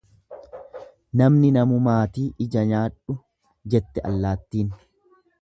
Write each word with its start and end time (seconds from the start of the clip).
Namni 1.21 1.51
namumaatii 1.57 2.25
ija 2.47 2.65
nyaadhu! 2.71 3.19
jette 3.75 4.07
allaattiin. 4.13 4.75